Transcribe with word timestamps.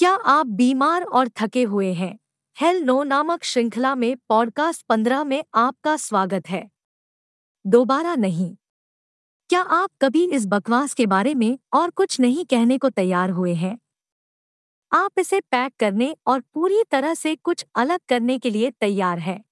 क्या 0.00 0.12
आप 0.12 0.46
बीमार 0.46 1.02
और 1.02 1.28
थके 1.28 1.62
हुए 1.62 1.92
हैं? 1.92 2.18
हेल 2.60 2.82
नो 2.82 3.02
नामक 3.02 3.44
श्रृंखला 3.44 3.94
में 3.94 4.16
पॉडकास्ट 4.16 4.86
पंद्रह 4.86 5.24
में 5.24 5.44
आपका 5.54 5.96
स्वागत 5.96 6.48
है। 6.48 6.70
दोबारा 7.66 8.14
नहीं। 8.14 8.56
क्या 9.48 9.60
आप 9.60 9.90
कभी 10.00 10.24
इस 10.24 10.46
बकवास 10.46 10.94
के 10.94 11.06
बारे 11.06 11.34
में 11.34 11.58
और 11.72 11.90
कुछ 11.90 12.20
नहीं 12.20 12.44
कहने 12.44 12.78
को 12.78 12.90
तैयार 12.90 13.30
हुए 13.30 13.54
हैं? 13.54 13.78
आप 14.92 15.10
इसे 15.18 15.40
पैक 15.40 15.74
करने 15.78 16.16
और 16.26 16.40
पूरी 16.40 16.82
तरह 16.90 17.14
से 17.14 17.36
कुछ 17.36 17.66
अलग 17.74 18.00
करने 18.08 18.38
के 18.38 18.50
लिए 18.50 18.70
तैयार 18.70 19.18
हैं। 19.18 19.44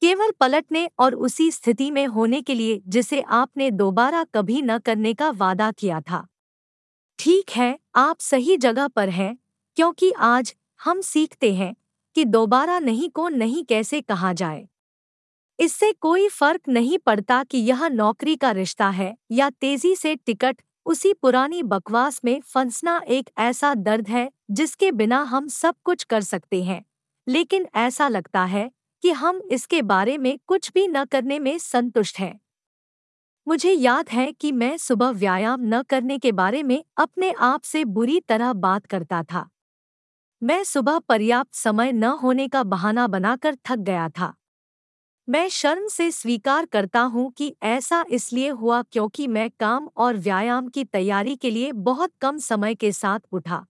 केवल 0.00 0.30
पलटने 0.30 0.90
और 0.98 1.14
उसी 1.14 1.50
स्थिति 1.50 1.90
में 1.90 2.06
होने 2.06 2.42
के 2.42 2.54
लिए 2.54 2.82
जिसे 2.86 3.20
आपने 3.20 3.70
दोबारा 3.70 4.24
कभी 4.24 4.62
न 4.62 4.78
करने 4.78 5.14
का 5.14 5.30
वादा 5.30 5.72
किया 5.72 6.00
था। 6.00 6.28
ठीक 7.18 7.50
है, 7.50 7.78
आप 7.94 8.20
सही 8.20 8.56
जगह 8.56 8.88
पर 8.88 9.08
हैं। 9.08 9.41
क्योंकि 9.76 10.10
आज 10.12 10.54
हम 10.80 11.00
सीखते 11.00 11.54
हैं 11.54 11.74
कि 12.16 12.24
दोबारा 12.24 12.78
नहीं 12.78 13.08
को 13.10 13.28
नहीं 13.28 13.64
कैसे 13.64 14.00
कहा 14.00 14.32
जाए। 14.32 14.66
इससे 15.58 15.92
कोई 15.92 16.28
फ़र्क 16.28 16.62
नहीं 16.68 16.98
पड़ता 16.98 17.42
कि 17.44 17.58
यह 17.58 17.88
नौकरी 17.88 18.36
का 18.36 18.50
रिश्ता 18.50 18.88
है 18.90 19.16
या 19.32 19.50
तेज़ी 19.50 19.94
से 19.96 20.14
टिकट, 20.16 20.62
उसी 20.86 21.12
पुरानी 21.12 21.62
बकवास 21.62 22.20
में 22.24 22.40
फंसना 22.40 23.00
एक 23.08 23.30
ऐसा 23.38 23.74
दर्द 23.74 24.08
है 24.08 24.30
जिसके 24.50 24.92
बिना 24.92 25.22
हम 25.22 25.48
सब 25.48 25.74
कुछ 25.84 26.04
कर 26.04 26.20
सकते 26.20 26.62
हैं। 26.62 26.84
लेकिन 27.26 27.66
ऐसा 27.76 28.08
लगता 28.08 28.44
है 28.44 28.70
कि 29.02 29.10
हम 29.10 29.42
इसके 29.50 29.82
बारे 29.82 30.18
में 30.18 30.38
कुछ 30.46 30.70
भी 30.74 30.86
न 30.88 31.04
करने 31.04 31.38
में 31.38 31.58
संतुष्ट 31.58 32.18
हैं। 32.18 32.38
मुझे 33.46 33.72
याद 33.72 34.08
है 34.08 34.32
कि 34.32 34.52
मैं 34.52 34.76
सुबह 34.76 35.10
व्यायाम 35.10 35.60
न 35.64 35.82
करने 35.82 36.18
के 36.18 36.32
बारे 36.32 36.62
में 36.62 36.82
अपने 36.96 37.32
आप 37.40 37.62
से 37.62 37.84
बुरी 37.84 38.20
तरह 38.20 38.52
बात 38.52 38.86
करता 38.86 39.22
था। 39.22 39.48
मैं 40.42 40.62
सुबह 40.64 40.98
पर्याप्त 40.98 41.54
समय 41.54 41.92
न 41.92 42.04
होने 42.22 42.46
का 42.48 42.62
बहाना 42.62 43.06
बनाकर 43.06 43.56
थक 43.66 43.78
गया 43.78 44.08
था। 44.08 44.32
मैं 45.28 45.48
शर्म 45.48 45.86
से 45.88 46.10
स्वीकार 46.10 46.66
करता 46.66 47.00
हूँ 47.02 47.30
कि 47.30 47.54
ऐसा 47.62 48.04
इसलिए 48.10 48.48
हुआ 48.50 48.80
क्योंकि 48.82 49.26
मैं 49.26 49.48
काम 49.60 49.88
और 49.96 50.16
व्यायाम 50.16 50.68
की 50.68 50.84
तैयारी 50.84 51.36
के 51.36 51.50
लिए 51.50 51.70
बहुत 51.72 52.12
कम 52.20 52.38
समय 52.40 52.74
के 52.74 52.92
साथ 52.92 53.20
उठा। 53.32 53.64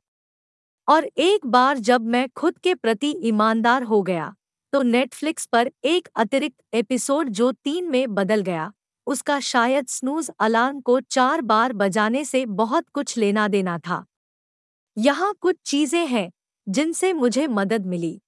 और 0.89 1.11
एक 1.19 1.47
बार 1.47 1.79
जब 1.81 2.07
मैं 2.07 2.29
खुद 2.31 2.59
के 2.59 2.75
प्रति 2.75 3.15
ईमानदार 3.25 3.83
हो 3.83 4.03
गया 4.03 4.35
तो 4.73 4.83
नेटफ्लिक्स 4.83 5.47
पर 5.47 5.71
एक 5.85 6.09
अतिरिक्त 6.17 6.61
एपिसोड 6.75 7.29
जो 7.31 7.53
तीन 7.55 7.91
में 7.91 8.15
बदल 8.15 8.43
गया, 8.43 8.73
उसका 9.07 9.41
शायद 9.43 9.87
स्नूज 9.91 10.31
अलार्म 10.41 10.81
को 10.81 11.01
चार 11.03 11.41
बार 11.43 11.73
बजाने 11.75 12.25
से 12.25 12.47
बहुत 12.49 12.89
कुछ 12.89 13.19
लेना 13.19 13.49
देना 13.49 13.79
था। 13.79 14.05
यहाँ 14.97 15.35
कुछ 15.41 15.57
चीज़ें 15.67 16.07
हैं 16.07 16.31
जिनसे 16.69 17.13
मुझे 17.13 17.47
मदद 17.47 17.87
मिली। 17.87 18.21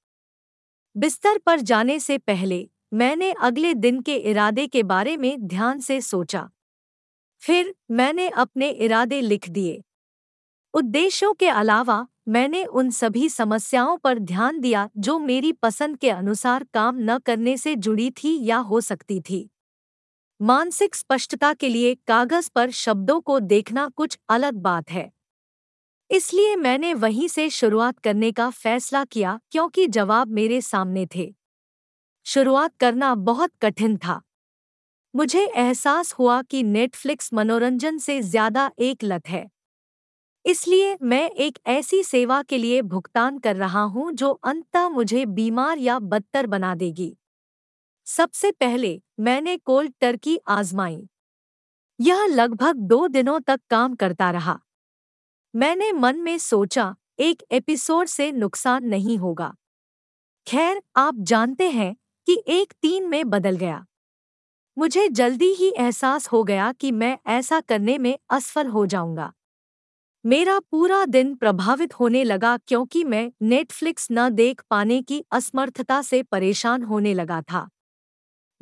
बिस्तर 0.96 1.38
पर 1.38 1.60
जाने 1.60 1.98
से 1.98 2.18
पहले 2.18 2.68
मैंने 2.94 3.32
अगले 3.32 3.74
दिन 3.74 4.00
के 4.00 4.16
इरादे 4.16 4.66
के 4.66 4.82
बारे 4.82 5.16
में 5.16 5.46
ध्यान 5.46 5.80
से 5.80 6.00
सोचा। 6.00 6.50
फिर 7.42 7.74
मैंने 7.90 8.28
अपने 8.28 8.70
इरादे 8.70 9.20
लिख 9.20 9.48
दिए। 9.48 9.82
उद्देश्यों 10.74 11.34
के 11.34 11.48
अलावा 11.48 12.06
मैंने 12.28 12.64
उन 12.64 12.90
सभी 12.90 13.28
समस्याओं 13.28 13.96
पर 13.96 14.18
ध्यान 14.18 14.60
दिया 14.60 14.90
जो 14.98 15.18
मेरी 15.18 15.52
पसंद 15.52 15.96
के 15.96 16.10
अनुसार 16.10 16.64
काम 16.74 16.96
न 16.98 17.18
करने 17.18 17.56
से 17.56 17.76
जुड़ी 17.76 18.10
थी 18.10 18.44
या 18.44 18.56
हो 18.56 18.80
सकती 18.80 19.20
थी। 19.20 19.50
मानसिक 20.40 20.94
स्पष्टता 20.94 21.54
के 21.54 21.68
लिए 21.68 21.94
कागज़ 21.94 22.50
पर 22.54 22.70
शब्दों 22.70 23.20
को 23.20 23.40
देखना 23.40 23.88
कुछ 23.88 24.18
अलग 24.28 24.54
बात 24.54 24.90
है। 24.90 25.12
इसलिए 26.14 26.56
मैंने 26.56 26.92
वहीं 26.94 27.28
से 27.28 27.48
शुरुआत 27.50 27.98
करने 27.98 28.30
का 28.32 28.48
फैसला 28.50 29.04
किया 29.04 29.38
क्योंकि 29.52 29.86
जवाब 29.86 30.28
मेरे 30.28 30.60
सामने 30.60 31.06
थे। 31.16 31.32
शुरुआत 32.26 32.76
करना 32.80 33.14
बहुत 33.14 33.52
कठिन 33.62 33.96
था। 33.96 34.20
मुझे 35.14 35.46
एहसास 35.46 36.12
हुआ 36.12 36.40
कि 36.42 36.62
नेटफ्लिक्स 36.62 37.30
मनोरंजन 37.34 37.98
से 37.98 38.20
ज़्यादा 38.22 38.70
एक 38.80 39.04
लत 39.04 39.28
है। 39.28 39.46
इसलिए 40.44 40.96
मैं 41.02 41.30
एक 41.30 41.58
ऐसी 41.66 42.02
सेवा 42.02 42.42
के 42.42 42.58
लिए 42.58 42.82
भुगतान 42.82 43.38
कर 43.38 43.56
रहा 43.56 43.82
हूँ 43.82 44.12
जो 44.12 44.30
अंततः 44.44 44.88
मुझे 44.88 45.26
बीमार 45.26 45.78
या 45.78 45.98
बदतर 45.98 46.46
बना 46.46 46.74
देगी। 46.74 47.16
सबसे 48.06 48.50
पहले 48.50 49.00
मैंने 49.20 49.56
कोल्ड 49.56 49.92
टर्की 50.00 50.38
आजमाई। 50.48 51.08
यह 51.98 52.26
लगभग 52.26 52.76
दो 52.88 53.06
दिनों 53.08 53.40
तक 53.40 53.60
काम 53.70 53.94
करता 53.94 54.30
रहा। 54.30 54.58
मैंने 55.56 55.92
मन 55.92 56.16
में 56.16 56.38
सोचा, 56.38 56.96
एक 57.18 57.42
एपिसोड 57.50 58.06
से 58.06 58.32
नुकसान 58.32 58.84
नहीं 58.84 59.18
होगा। 59.18 59.54
खैर, 60.46 60.82
आप 60.96 61.14
जानते 61.18 61.70
हैं 61.70 61.96
कि 62.26 62.44
एक 62.48 62.72
तीन 62.82 63.08
में 63.08 63.30
बदल 63.30 63.56
गया। 63.56 63.86
मुझे 64.78 65.08
जल्दी 65.08 65.52
ही 65.52 65.74
एहसास 65.78 66.28
हो 66.28 66.44
गया 66.44 66.72
कि 66.72 66.92
मैं 66.92 67.18
ऐसा 67.26 67.60
करने 67.60 67.98
में 67.98 68.18
असफल 68.30 68.66
हो 68.66 68.86
जाऊँगा। 68.86 69.32
मेरा 70.26 70.58
पूरा 70.58 71.04
दिन 71.04 71.34
प्रभावित 71.34 71.94
होने 71.94 72.24
लगा 72.24 72.56
क्योंकि 72.56 73.04
मैं 73.04 73.32
नेटफ्लिक्स 73.42 74.08
न 74.12 74.30
देख 74.30 74.62
पाने 74.70 75.02
की 75.02 75.24
असमर्थता 75.30 76.02
से 76.02 76.22
परेशान 76.22 76.82
होने 76.82 77.14
लगा 77.14 77.42
था। 77.42 77.68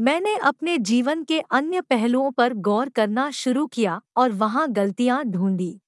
मैंने 0.00 0.36
अपने 0.36 0.78
जीवन 0.78 1.24
के 1.24 1.40
अन्य 1.40 1.80
पहलुओं 1.80 2.30
पर 2.30 2.54
गौर 2.54 2.88
करना 2.88 3.30
शुरू 3.30 3.66
किया 3.66 4.00
और 4.16 4.32
वहाँ 4.32 4.72
गलतियाँ 4.72 5.24
ढूंढी। 5.24 5.78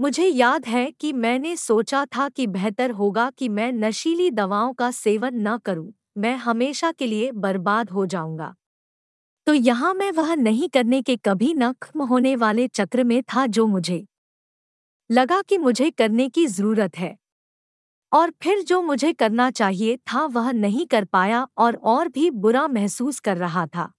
मुझे 0.00 0.26
याद 0.26 0.66
है 0.66 0.90
कि 0.90 1.12
मैंने 1.12 1.56
सोचा 1.56 2.04
था 2.06 2.28
कि 2.28 2.46
बेहतर 2.46 2.90
होगा 2.90 3.28
कि 3.30 3.48
मैं 3.48 3.70
नशीली 3.72 4.30
दवाओं 4.30 4.72
का 4.72 4.90
सेवन 4.90 5.48
न 5.48 5.56
करूँ, 5.58 5.92
मैं 6.18 6.34
हमेशा 6.36 6.92
के 6.92 7.06
लिए 7.06 7.30
बर्बाद 7.32 7.90
हो 7.90 8.06
जाऊँगा। 8.06 8.54
तो 9.46 9.54
यहाँ 9.54 9.92
मैं 9.94 10.10
वह 10.12 10.34
नहीं 10.34 10.68
करने 10.68 11.02
के 11.02 11.16
कभी 11.16 11.52
न 11.54 11.72
खत्म 11.72 12.02
होने 12.02 12.34
वाले 12.36 12.66
चक्र 12.68 13.04
में 13.04 13.22
था 13.22 13.46
जो 13.46 13.66
मुझे 13.66 14.04
लगा 15.10 15.40
कि 15.42 15.58
मुझे 15.58 15.90
करने 15.90 16.28
की 16.28 16.46
ज़रूरत 16.46 16.98
है। 16.98 17.16
और 18.12 18.30
फिर 18.42 18.62
जो 18.62 18.80
मुझे 18.82 19.12
करना 19.12 19.50
चाहिए 19.50 19.96
था 20.12 20.24
वह 20.26 20.50
नहीं 20.52 20.86
कर 20.86 21.04
पाया 21.04 21.46
और 21.58 21.76
और 21.84 22.08
भी 22.08 22.30
बुरा 22.30 22.66
महसूस 22.68 23.20
कर 23.20 23.36
रहा 23.36 23.66
था। 23.66 23.90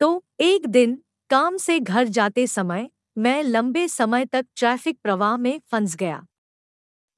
तो 0.00 0.22
एक 0.40 0.66
दिन 0.66 0.98
काम 1.30 1.56
से 1.56 1.78
घर 1.80 2.08
जाते 2.08 2.46
समय 2.46 2.88
मैं 3.16 3.42
लंबे 3.42 3.88
समय 3.88 4.24
तक 4.24 4.46
ट्रैफ़िक 4.56 4.98
प्रवाह 5.02 5.36
में 5.36 5.60
फंस 5.72 5.96
गया। 5.96 6.26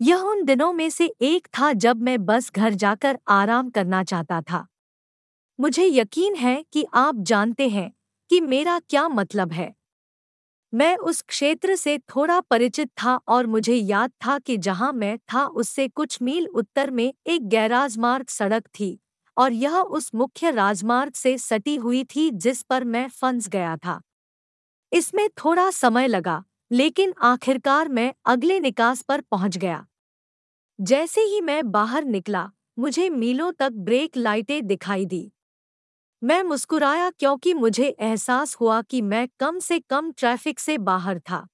यह 0.00 0.16
उन 0.16 0.44
दिनों 0.44 0.72
में 0.72 0.90
से 0.90 1.06
एक 1.22 1.46
था 1.58 1.72
जब 1.72 2.02
मैं 2.02 2.24
बस 2.26 2.50
घर 2.56 2.74
जाकर 2.74 3.18
आराम 3.28 3.70
करना 3.70 4.02
चाहता 4.04 4.40
था। 4.42 4.66
मुझे 5.58 5.86
यकीन 5.86 6.34
है 6.34 6.64
कि 6.72 6.84
आप 6.94 7.16
जानते 7.22 7.68
हैं 7.68 7.92
कि 8.30 8.40
मेरा 8.40 8.78
क्या 8.80 9.08
मतलब 9.08 9.52
है। 9.52 9.74
मैं 10.72 10.96
उस 10.96 11.22
क्षेत्र 11.22 11.74
से 11.76 11.98
थोड़ा 11.98 12.40
परिचित 12.40 12.90
था 13.02 13.14
और 13.28 13.46
मुझे 13.46 13.74
याद 13.74 14.10
था 14.26 14.38
कि 14.38 14.56
जहाँ 14.58 14.92
मैं 14.92 15.18
था 15.34 15.44
उससे 15.46 15.88
कुछ 15.88 16.22
मील 16.22 16.46
उत्तर 16.46 16.90
में 16.90 17.12
एक 17.26 17.48
गैराजमार्ग 17.48 18.28
सड़क 18.28 18.66
थी 18.80 18.98
और 19.36 19.52
यह 19.52 19.76
उस 19.78 20.10
मुख्य 20.14 20.50
राजमार्ग 20.50 21.12
से 21.14 21.38
सटी 21.38 21.76
हुई 21.76 22.04
थी 22.04 22.30
जिस 22.30 22.62
पर 22.62 22.84
मैं 22.84 23.08
फंस 23.08 23.48
गया 23.48 23.76
था। 23.76 24.00
इसमें 24.92 25.28
थोड़ा 25.28 25.70
समय 25.70 26.08
लगा, 26.08 26.44
लेकिन 26.72 27.14
आखिरकार 27.22 27.88
मैं 27.88 28.12
अगले 28.24 28.60
निकास 28.60 29.02
पर 29.02 29.20
पहुँच 29.20 29.56
गया। 29.56 29.86
जैसे 30.80 31.20
ही 31.20 31.40
मैं 31.40 31.70
बाहर 31.70 32.04
निकला, 32.04 32.50
मुझे 32.78 33.08
मीलों 33.10 33.52
तक 33.52 33.72
ब्रेक 33.72 34.16
लाइटें 34.16 34.66
दिखाई 34.66 35.06
दी। 35.06 35.30
मैं 36.22 36.42
मुस्कुराया 36.42 37.10
क्योंकि 37.10 37.54
मुझे 37.54 37.88
एहसास 38.00 38.56
हुआ 38.56 38.82
कि 38.82 39.02
मैं 39.02 39.28
कम 39.40 39.58
से 39.58 39.78
कम 39.80 40.12
ट्रैफ़िक 40.12 40.60
से 40.60 40.78
बाहर 40.78 41.18
था। 41.18 41.46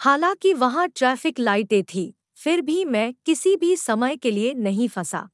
हालाँकि 0.00 0.52
वहाँ 0.54 0.88
ट्रैफ़िक 0.88 1.38
लाइटें 1.38 1.82
थी, 1.84 2.14
फिर 2.36 2.60
भी 2.60 2.84
मैं 2.84 3.14
किसी 3.26 3.56
भी 3.56 3.76
समय 3.76 4.16
के 4.16 4.30
लिए 4.30 4.54
नहीं 4.54 4.88
फंसा। 4.88 5.28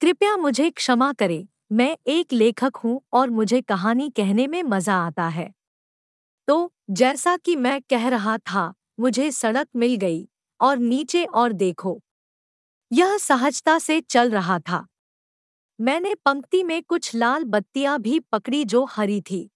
कृपया 0.00 0.36
मुझे 0.36 0.70
क्षमा 0.70 1.12
करें, 1.12 1.48
मैं 1.72 1.96
एक 2.06 2.32
लेखक 2.32 2.76
हूँ 2.76 3.00
और 3.12 3.30
मुझे 3.30 3.60
कहानी 3.60 4.10
कहने 4.10 4.46
में 4.46 4.62
मज़ा 4.62 4.96
आता 4.96 5.28
है। 5.28 5.52
तो 6.48 6.72
जैसा 6.90 7.36
कि 7.36 7.56
मैं 7.56 7.82
कह 7.82 8.08
रहा 8.08 8.38
था, 8.38 8.74
मुझे 9.00 9.30
सड़क 9.30 9.68
मिल 9.76 9.96
गई, 9.96 10.28
और 10.60 10.78
नीचे 10.78 11.24
और 11.24 11.52
देखो। 11.52 12.00
यह 12.92 13.18
सहजता 13.18 13.78
से 13.78 14.00
चल 14.00 14.30
रहा 14.30 14.58
था। 14.58 14.86
मैंने 15.80 16.14
पंक्ति 16.14 16.62
में 16.62 16.82
कुछ 16.82 17.14
लाल 17.14 17.44
बत्तियाँ 17.44 18.00
भी 18.00 18.20
पकड़ी 18.20 18.64
जो 18.64 18.84
हरी 18.84 19.20
थी। 19.20 19.50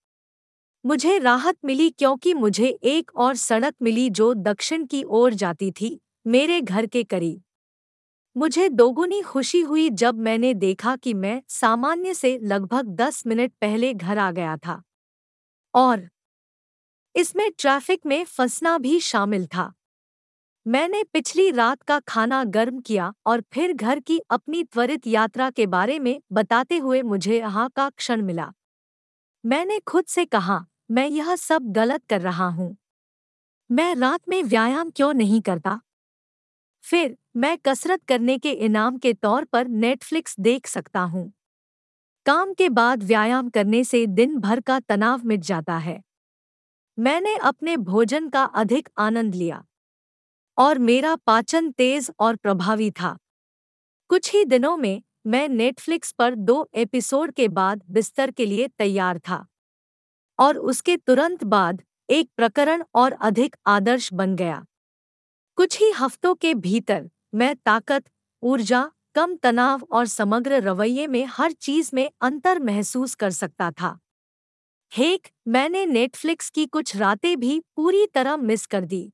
मुझे 0.87 1.19
राहत 1.19 1.57
मिली 1.65 1.91
क्योंकि 1.91 2.35
मुझे 2.35 2.69
एक 2.83 3.11
और 3.17 3.37
सड़क 3.37 3.75
मिली 3.83 4.11
जो 4.11 4.35
दक्षिण 4.35 4.87
की 4.87 5.03
ओर 5.03 5.35
जाती 5.35 5.71
थी, 5.71 6.01
मेरे 6.27 6.61
घर 6.61 6.87
के 6.87 7.05
करीब। 7.05 7.43
मुझे 8.37 8.69
दोगुनी 8.69 9.23
खुशी 9.23 9.61
हुई 9.61 9.91
जब 9.91 10.15
मैंने 10.15 10.55
देखा 10.55 10.97
कि 10.97 11.15
मैं 11.15 11.43
सामान्य 11.49 12.15
से 12.15 12.39
लगभग 12.39 12.87
दस 12.87 13.27
मिनट 13.27 13.53
पहले 13.61 13.95
घर 13.95 14.19
आ 14.19 14.31
गया 14.31 14.57
था। 14.57 14.83
और 15.75 16.09
इसमें 17.17 17.51
ट्रैफ़िक 17.59 18.01
में 18.07 18.25
फंसना 18.25 18.79
भी 18.79 19.01
शामिल 19.01 19.47
था। 19.47 19.73
मैंने 20.67 21.05
पिछली 21.05 21.51
रात 21.51 21.83
का 21.83 22.01
खाना 22.01 22.45
गर्म 22.45 22.81
किया 22.81 23.13
और 23.27 23.43
फिर 23.53 23.73
घर 23.73 24.01
की 24.01 24.19
अपनी 24.31 24.65
त्वरित 24.65 25.07
यात्रा 25.07 25.51
के 25.51 25.67
बारे 25.67 25.99
में 25.99 26.21
बताते 26.33 26.79
हुए 26.79 27.03
मुझे 27.03 27.39
यहाँ 27.39 27.71
का 27.77 27.91
क्षण 27.91 28.23
मिला। 28.23 28.53
मैंने 29.47 29.79
खुद 29.79 30.05
से 30.05 30.25
कहा, 30.25 30.67
मैं 30.91 31.09
यह 31.09 31.37
सब 31.37 31.73
गलत 31.73 32.05
कर 32.05 32.21
रहा 32.21 32.49
हूँ। 32.49 32.77
मैं 33.71 33.95
रात 33.95 34.21
में 34.29 34.43
व्यायाम 34.43 34.91
क्यों 34.91 35.15
नहीं 35.15 35.41
करता? 35.41 35.81
फिर, 36.83 37.17
मैं 37.37 37.59
कसरत 37.59 38.05
करने 38.05 38.39
के 38.39 38.51
इनाम 38.51 38.99
के 38.99 39.13
तौर 39.13 39.45
पर 39.45 39.69
नेटफ्लिक्स 39.69 40.41
देख 40.41 40.67
सकता 40.67 41.01
हूँ। 41.01 41.33
काम 42.27 42.55
के 42.55 42.69
बाद 42.69 43.03
व्यायाम 43.03 43.49
करने 43.49 43.85
से 43.85 44.07
दिन 44.07 44.39
भर 44.39 44.61
का 44.61 44.81
तनाव 44.81 45.21
मिट 45.25 45.41
जाता 45.41 45.77
है। 45.77 46.03
मैंने 47.03 47.37
अपने 47.37 47.77
भोजन 47.77 48.29
का 48.29 48.45
अधिक 48.45 48.89
आनंद 48.99 49.35
लिया। 49.35 49.65
और 50.59 50.79
मेरा 50.79 51.17
पाचन 51.17 51.71
तेज 51.71 52.11
और 52.21 52.37
प्रभावी 52.37 52.91
था। 52.91 53.19
कुछ 54.09 54.33
ही 54.33 54.45
दिनों 54.45 54.77
में 54.77 55.03
मैं 55.27 55.49
नेटफ्लिक्स 55.49 56.13
पर 56.13 56.35
दो 56.35 56.69
एपिसोड 56.75 57.33
के 57.33 57.49
बाद 57.49 57.83
बिस्तर 57.91 58.31
के 58.31 58.47
लिए 58.47 58.69
तैयार 58.69 59.19
था। 59.19 59.47
और 60.39 60.59
उसके 60.59 60.97
तुरंत 60.97 61.45
बाद 61.45 61.83
एक 62.11 62.31
प्रकरण 62.37 62.85
और 62.95 63.13
अधिक 63.13 63.57
आदर्श 63.67 64.13
बन 64.13 64.37
गया। 64.37 64.65
कुछ 65.57 65.81
ही 65.81 65.91
हफ्तों 65.91 66.35
के 66.35 66.55
भीतर 66.55 67.11
मैं 67.35 67.57
ताकत, 67.57 68.05
ऊर्जा, 68.43 68.91
कम 69.15 69.37
तनाव 69.37 69.89
और 69.93 70.07
समग्र 70.07 70.53
रवैये 70.53 71.07
में 71.07 71.27
हर 71.27 71.53
चीज़ 71.53 71.91
में 71.95 72.11
अंतर 72.21 72.59
महसूस 72.59 73.15
कर 73.15 73.31
सकता 73.31 73.71
था। 73.71 73.99
हेक, 74.93 75.29
मैंने 75.49 75.85
नेटफ्लिक्स 75.87 76.51
की 76.51 76.65
कुछ 76.67 76.97
रातें 76.97 77.37
भी 77.41 77.59
पूरी 77.77 78.07
तरह 78.07 78.37
मिस 78.37 78.67
कर 78.67 78.85
दी। 78.85 79.11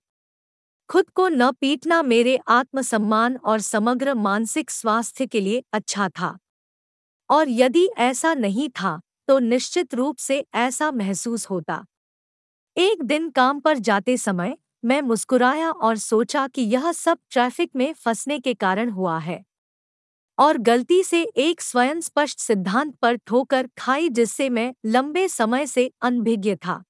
खुद 0.91 1.11
को 1.11 1.29
न 1.29 1.51
पीटना 1.53 2.03
मेरे 2.03 2.39
आत्मसम्मान 2.49 3.37
और 3.37 3.61
समग्र 3.61 4.15
मानसिक 4.15 4.71
स्वास्थ्य 4.71 5.27
के 5.27 5.41
लिए 5.41 5.63
अच्छा 5.73 6.09
था। 6.11 6.37
और 7.31 7.49
यदि 7.49 7.87
ऐसा 7.99 8.35
नहीं 8.35 8.69
था 8.71 9.01
तो 9.29 9.39
निश्चित 9.39 9.95
रूप 9.95 10.17
से 10.19 10.45
ऐसा 10.57 10.91
महसूस 10.91 11.47
होता। 11.51 11.85
एक 12.77 13.03
दिन 13.03 13.31
काम 13.31 13.61
पर 13.61 13.79
जाते 13.79 14.17
समय, 14.17 14.57
मैं 14.85 15.01
मुस्कुराया 15.03 15.71
और 15.71 15.97
सोचा 15.97 16.49
कि 16.49 16.63
यह 16.63 16.93
सब 16.93 17.19
ट्रैफ़िक 17.31 17.71
में 17.77 17.93
फंसने 17.95 18.39
के 18.39 18.55
कारण 18.55 18.91
हुआ 18.91 19.19
है। 19.19 19.45
और 20.39 20.59
गलती 20.59 21.03
से 21.03 21.23
एक 21.23 21.61
स्वयं 21.61 22.01
स्पष्ट 22.01 22.39
सिद्धांत 22.39 22.95
पर 22.95 23.17
ठोकर 23.17 23.69
खाई 23.79 24.09
जिससे 24.09 24.49
मैं 24.49 24.75
लंबे 24.87 25.29
समय 25.29 25.67
से 25.67 25.91
अनभिज्ञ 26.03 26.55
था। 26.57 26.83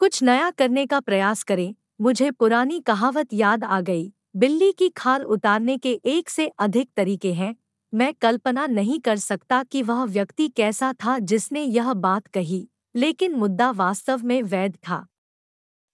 कुछ 0.00 0.22
नया 0.22 0.50
करने 0.50 0.86
का 0.86 1.00
प्रयास 1.00 1.42
करें, 1.42 1.74
मुझे 2.00 2.30
पुरानी 2.30 2.80
कहावत 2.80 3.32
याद 3.32 3.64
आ 3.64 3.80
गई, 3.80 4.12
बिल्ली 4.36 4.72
की 4.72 4.88
खाल 4.88 5.22
उतारने 5.24 5.76
के 5.78 5.92
एक 6.04 6.30
से 6.30 6.46
अधिक 6.58 6.90
तरीके 6.96 7.32
हैं, 7.32 7.54
मैं 7.92 8.14
कल्पना 8.14 8.66
नहीं 8.66 9.00
कर 9.00 9.16
सकता 9.16 9.62
कि 9.62 9.82
वह 9.82 10.04
व्यक्ति 10.04 10.48
कैसा 10.48 10.92
था 10.92 11.18
जिसने 11.18 11.62
यह 11.62 11.92
बात 11.92 12.26
कही, 12.26 12.68
लेकिन 12.96 13.34
मुद्दा 13.34 13.70
वास्तव 13.70 14.24
में 14.24 14.42
वैध 14.42 14.76
था। 14.88 15.06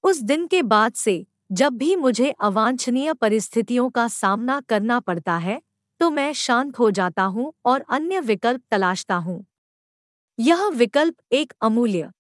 उस 0.04 0.22
दिन 0.22 0.46
के 0.46 0.62
बाद 0.62 0.92
से, 0.92 1.26
जब 1.52 1.72
भी 1.72 1.96
मुझे 1.96 2.30
अवांछनीय 2.30 3.12
परिस्थितियों 3.12 3.90
का 3.90 4.08
सामना 4.08 4.60
करना 4.60 5.00
पड़ता 5.00 5.36
है 5.36 5.60
तो 6.00 6.10
मैं 6.10 6.32
शांत 6.32 6.78
हो 6.78 6.90
जाता 6.90 7.22
हूँ 7.22 7.52
और 7.64 7.84
अन्य 7.90 8.20
विकल्प 8.20 8.62
तलाशता 8.70 9.14
हूँ। 9.16 9.44
यह 10.38 10.66
विकल्प 10.68 11.14
एक 11.32 11.52
अमूल्य 11.62 12.10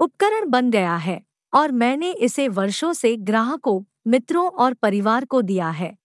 उपकरण 0.00 0.48
बन 0.50 0.70
गया 0.70 0.96
है 0.96 1.20
और 1.52 1.72
मैंने 1.72 2.12
इसे 2.12 2.48
वर्षों 2.48 2.92
से 2.92 3.16
ग्राहकों, 3.16 3.82
मित्रों 4.06 4.48
और 4.48 4.74
परिवार 4.74 5.24
को 5.24 5.42
दिया 5.42 5.68
है। 5.70 5.96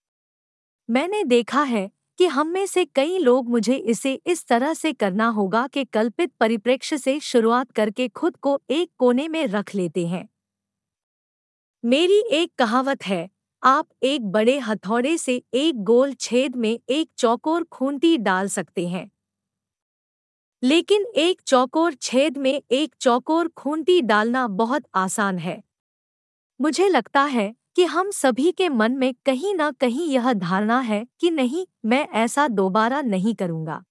मैंने 0.88 1.24
देखा 1.24 1.62
है 1.62 1.90
कि 2.18 2.26
हम 2.26 2.48
में 2.48 2.66
से 2.66 2.84
कई 2.84 3.18
लोग 3.18 3.48
मुझे 3.48 3.74
इसे 3.74 4.12
इस 4.26 4.46
तरह 4.46 4.74
से 4.74 4.92
करना 4.92 5.28
होगा 5.28 5.66
कि 5.66 5.84
कल्पित 5.84 6.32
परिप्रेक्ष्य 6.40 6.98
से 6.98 7.18
शुरुआत 7.20 7.70
करके 7.70 8.08
खुद 8.08 8.36
को 8.36 8.58
एक 8.70 8.90
कोने 8.98 9.28
में 9.28 9.46
रख 9.46 9.74
लेते 9.74 10.06
हैं। 10.06 10.28
मेरी 11.84 12.22
एक 12.32 12.52
कहावत 12.58 13.06
है 13.06 13.28
आप 13.62 13.88
एक 14.02 14.30
बड़े 14.32 14.58
हथौड़े 14.58 15.18
से 15.18 15.42
एक 15.54 15.82
गोल 15.84 16.12
छेद 16.14 16.56
में 16.56 16.78
एक 16.88 17.10
चौकोर 17.18 17.64
खूंटी 17.64 18.16
डाल 18.18 18.48
सकते 18.48 18.88
हैं। 18.88 19.10
लेकिन 20.62 21.04
एक 21.16 21.40
चौकोर 21.46 21.94
छेद 21.94 22.36
में 22.38 22.62
एक 22.70 22.94
चौकोर 23.00 23.48
खूंटी 23.48 24.00
डालना 24.02 24.46
बहुत 24.48 24.84
आसान 24.94 25.38
है। 25.38 25.62
मुझे 26.60 26.88
लगता 26.88 27.22
है 27.24 27.54
कि 27.76 27.84
हम 27.84 28.10
सभी 28.10 28.52
के 28.52 28.68
मन 28.68 28.92
में 28.92 29.14
कहीं 29.26 29.54
ना 29.54 29.70
कहीं 29.70 30.08
यह 30.08 30.32
धारणा 30.32 30.80
है 30.80 31.06
कि 31.20 31.30
नहीं, 31.30 31.66
मैं 31.84 32.08
ऐसा 32.08 32.48
दोबारा 32.48 33.00
नहीं 33.00 33.34
करूँगा। 33.34 33.82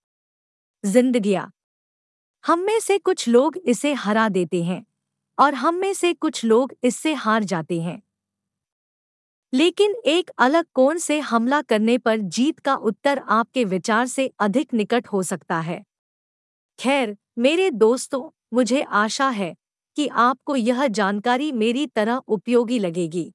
जिंदगिया। 0.84 1.52
हम 2.44 2.60
में 2.60 2.80
से 2.80 2.98
कुछ 2.98 3.28
लोग 3.30 3.58
इसे 3.58 3.94
हरा 3.94 4.30
देते 4.30 4.64
हैं 4.64 4.86
और 5.38 5.54
हम 5.54 5.76
में 5.76 5.94
से 5.94 6.14
कुछ 6.14 6.46
लोग 6.46 6.74
इससे 6.84 7.14
हार 7.14 7.44
जाते 7.44 7.82
हैं। 7.82 8.02
लेकिन 9.54 9.96
एक 10.06 10.32
अलग 10.38 10.66
कोण 10.74 10.98
से 10.98 11.20
हमला 11.20 11.62
करने 11.62 11.98
पर 11.98 12.18
जीत 12.18 12.60
का 12.60 12.76
उत्तर 12.76 13.18
आपके 13.18 13.64
विचार 13.64 14.06
से 14.06 14.32
अधिक 14.40 14.74
निकट 14.74 15.08
हो 15.08 15.24
सकता 15.24 15.60
है। 15.60 15.84
खैर, 16.80 17.18
मेरे 17.38 17.72
दोस्तों, 17.72 18.40
मुझे 18.54 18.82
आशा 18.82 19.30
है 19.30 19.56
कि 19.96 20.08
आपको 20.08 20.56
यह 20.56 20.88
जानकारी 20.88 21.52
मेरी 21.52 21.88
तरह 21.88 22.16
उपयोगी 22.16 22.80
लगेगी। 22.80 23.34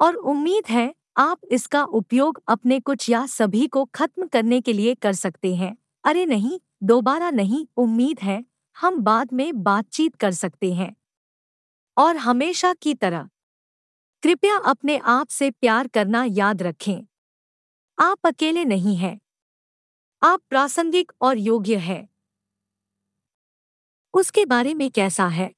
और 0.00 0.14
उम्मीद 0.14 0.64
है, 0.70 0.94
आप 1.16 1.40
इसका 1.50 1.84
उपयोग 1.84 2.42
अपने 2.48 2.80
कुछ 2.80 3.10
या 3.10 3.26
सभी 3.26 3.66
को 3.66 3.84
खत्म 3.84 4.26
करने 4.26 4.60
के 4.60 4.72
लिए 4.72 4.94
कर 4.94 5.12
सकते 5.12 5.54
हैं। 5.54 5.76
अरे 6.04 6.26
नहीं, 6.26 6.60
दोबारा 6.82 7.30
नहीं, 7.30 7.66
उम्मीद 7.76 8.20
है, 8.20 8.44
हम 8.80 8.98
बाद 8.98 9.32
में 9.32 9.62
बातचीत 9.62 10.14
कर 10.14 10.32
सकते 10.32 10.72
हैं। 10.74 10.96
और 11.96 12.16
हमेशा 12.16 12.72
की 12.72 12.94
तरह 12.94 13.28
कृपया 14.22 14.56
अपने 14.56 14.98
आप 14.98 15.28
से 15.28 15.50
प्यार 15.50 15.88
करना 15.88 16.24
याद 16.24 16.62
रखें। 16.62 17.06
आप 17.98 18.26
अकेले 18.26 18.64
नहीं 18.64 18.96
हैं। 18.96 19.18
आप 20.22 20.40
प्रासंगिक 20.50 21.12
और 21.22 21.38
योग्य 21.38 21.76
हैं। 21.76 22.08
उसके 24.14 24.44
बारे 24.46 24.74
में 24.74 24.90
कैसा 24.90 25.26
है? 25.28 25.50